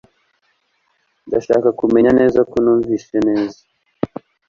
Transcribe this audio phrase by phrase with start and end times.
[1.27, 3.59] ndashaka kumenya neza ko numvise neza